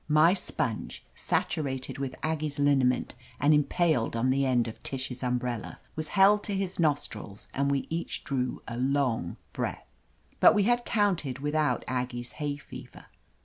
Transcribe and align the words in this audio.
My 0.07 0.33
sponge, 0.33 1.05
saturated 1.13 1.99
with 1.99 2.15
Aggie's 2.23 2.57
liniment 2.57 3.13
and 3.39 3.53
impaled 3.53 4.15
on 4.15 4.31
the 4.31 4.47
end 4.47 4.67
of 4.67 4.81
Tish's 4.81 5.21
umbrella, 5.21 5.79
was 5.95 6.07
held 6.07 6.43
to 6.45 6.55
his 6.55 6.79
nostrils, 6.79 7.49
and 7.53 7.69
we 7.69 7.85
each 7.91 8.23
drew 8.23 8.63
a 8.67 8.77
long 8.77 9.37
breath. 9.53 9.85
But 10.39 10.55
we 10.55 10.63
had 10.63 10.85
counted 10.85 11.37
without 11.37 11.85
Aggie's 11.87 12.31
hay 12.41 12.57
fever. 12.57 13.05